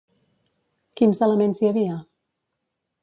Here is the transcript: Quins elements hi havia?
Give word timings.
Quins 1.01 1.21
elements 1.27 1.61
hi 1.65 1.69
havia? 1.71 1.99